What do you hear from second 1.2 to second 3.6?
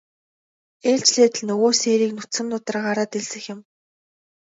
л нөгөө сээрийг нүцгэн нударгаараа дэлсэх юм.